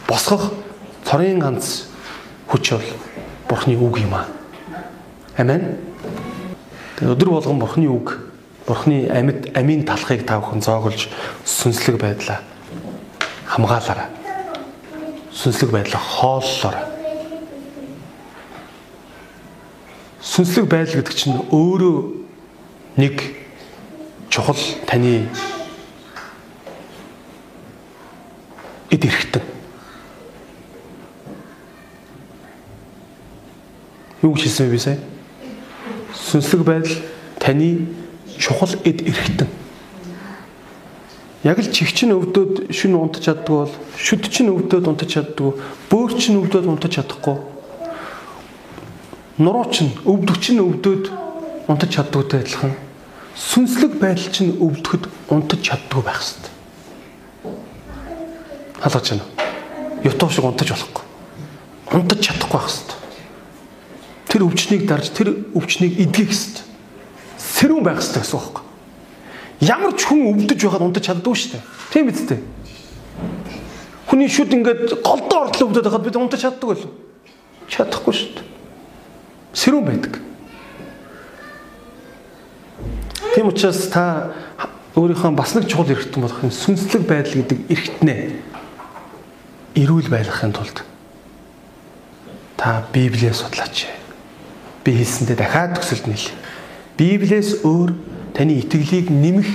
[0.08, 0.54] босгох
[1.04, 1.92] цорын ганц
[2.48, 2.88] хүч бол
[3.50, 4.28] Бурхны үг юм аа.
[5.38, 5.78] Амен.
[7.02, 8.20] Өдөр болгон Бурхны үг,
[8.68, 11.08] Бурхны амьд амийн талхыг та бүхэн зоогулж
[11.46, 12.44] сүнслэг байдлаа
[13.48, 14.12] хамгаалаарай.
[15.34, 16.99] Сүнслэг байдлаа хооллоорой.
[20.30, 21.98] Сүнслэг байдал гэдэг чинь өөрөө
[23.02, 23.16] нэг
[24.30, 25.26] чухал таны
[28.94, 29.42] эд эрхтэн
[34.22, 35.00] Юу гэж хэлсэн бэ сая?
[36.14, 36.98] Сүнслэг байдал
[37.40, 37.88] таны
[38.38, 39.48] чухал эд эрхтэн.
[41.48, 45.56] Яг л чихчин өвдөд шүн унтаж чаддгүй бол шүд чин өвдөд унтаж чаддгүй,
[45.88, 47.59] бөөр чин өвдөд унтаж чадахгүй.
[49.40, 51.08] Нуруу чин өвдөг чин өвдөд
[51.72, 52.74] унтаж чаддгүйтэй адилхан
[53.40, 56.52] сүнслэг байдал чинь өвдөхөд унтаж чаддгүй байх хэвээр.
[58.84, 59.24] Халгаж байна.
[60.04, 61.04] Ютуб шиг унтаж болохгүй.
[61.96, 63.00] Унтаж чадахгүй байх хэвээр
[64.28, 66.68] тэр өвчнийг дарж тэр өвчнийг эдгэх хэвээр.
[67.40, 68.60] Сэрүүн байх хэвээр гэсэн үг.
[69.64, 71.64] Ямар ч хүн өвдөж байхад унтаж чаддгүй шүү дээ.
[71.96, 72.44] Тийм биз дээ.
[74.12, 76.92] Хүний шүд ингээд голдоо ортлоо өвдөж байхад бид унтаж чаддаг болов.
[77.72, 78.49] Чадахгүй шүү дээ.
[79.54, 80.14] Сэрүүн байдаг.
[83.36, 84.34] Тийм учраас та
[84.98, 88.22] өөрийнхөө бас нэг чухал эрхтэн болох юм сүнслэг байдал гэдэг эрхтнээ
[89.80, 90.84] эрүүл байлгахын тулд
[92.60, 93.88] та Библийг судлаач
[94.84, 96.28] би хэлсэндээ дахиад төсөлд нийл.
[96.98, 97.96] Библиэс өөр
[98.36, 99.48] таны итгэлийг нэмэх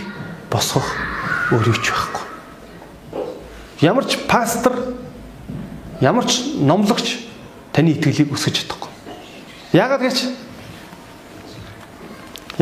[0.48, 0.88] босгох
[1.52, 2.24] өөр юу ч байхгүй.
[3.84, 4.96] Ямар ч пастор
[6.00, 7.26] ямар ч номлогч
[7.74, 8.93] таны итгэлийг өсгөж чадахгүй.
[9.74, 10.18] Яагаад гэж?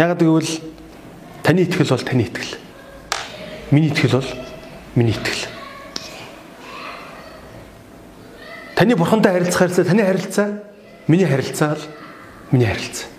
[0.01, 0.53] Яагаад гэвэл
[1.45, 2.57] таны итгэл бол таны итгэл.
[3.69, 4.31] Миний итгэл бол
[4.97, 5.45] миний итгэл.
[8.81, 10.49] Таны бурхантай харилцах харилцаа, таны харилцаа,
[11.05, 11.85] миний харилцаа л
[12.49, 13.13] миний харилцаа.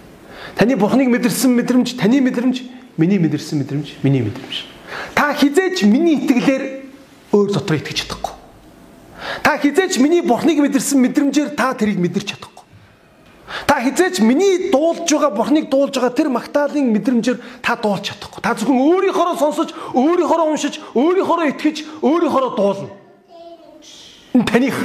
[0.57, 2.65] Таны бурхныг мэдэрсэн мэдрэмж, таны мэдрэмж,
[2.97, 4.65] миний мэдэрсэн мэдрэмж, миний мэдрэмж.
[5.13, 6.81] Та хизээч миний итгэлээр
[7.29, 8.33] өөр дотор итгэж чадахгүй.
[9.45, 12.52] Та хизээч миний бурхныг мэдэрсэн мэдрэмжээр та тэрийг мэдэрч чадахгүй.
[13.67, 18.39] Та хизээч миний дуулж байгаа бурхныг дуулж байгаа тэр магтаалын мэдрэмжээр та дуулж чадахгүй.
[18.39, 22.89] Та зөвхөн өөрийнхоороо сонсож, өөрийнхоороо уншиж, өөрийнхоороо итгэж, өөрийнхоороо дуулна.
[24.33, 24.77] Энэ таних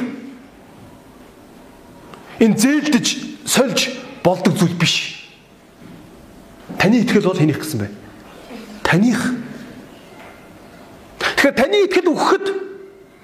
[2.39, 3.07] энэ зээлдэж,
[3.47, 5.31] сольж болдог зүйл биш.
[6.79, 7.89] Таны итгэл бол хэнийх гэсэн бэ?
[8.83, 9.35] Таних.
[11.19, 12.47] Тэгэхээр таны итгэл өгөхөд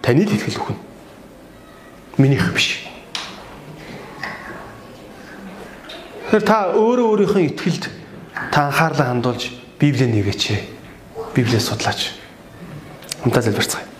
[0.02, 0.80] таны л итгэл өгнө.
[2.18, 2.93] Минийх биш.
[6.34, 7.84] Тэгэхээр та өөрөө өөрийнхөө итгэлд
[8.50, 10.42] та анхаарлаа хандуулж Библийг нэгээч.
[11.30, 12.10] Библийг судлаач.
[13.22, 13.93] Хамтаа залбирцгаая.